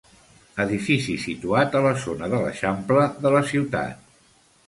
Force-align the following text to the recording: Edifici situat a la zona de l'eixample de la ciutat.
Edifici 0.63 1.17
situat 1.25 1.77
a 1.79 1.83
la 1.87 1.91
zona 2.05 2.29
de 2.33 2.41
l'eixample 2.45 3.03
de 3.27 3.35
la 3.35 3.43
ciutat. 3.51 4.11